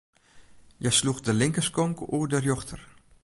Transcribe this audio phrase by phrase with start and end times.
[0.79, 2.81] Hja sloech de linkerskonk oer de rjochter.